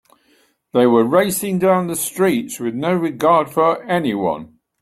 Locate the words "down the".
1.59-1.95